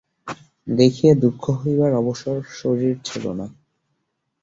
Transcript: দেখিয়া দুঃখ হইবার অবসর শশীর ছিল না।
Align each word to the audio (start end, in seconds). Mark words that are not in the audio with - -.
দেখিয়া 0.67 1.13
দুঃখ 1.15 1.43
হইবার 1.59 1.91
অবসর 1.93 2.37
শশীর 2.51 2.95
ছিল 3.03 3.25
না। 3.33 3.47